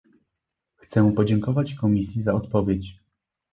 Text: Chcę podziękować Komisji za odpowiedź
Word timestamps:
Chcę 0.75 1.11
podziękować 1.13 1.73
Komisji 1.75 2.23
za 2.23 2.33
odpowiedź 2.33 2.99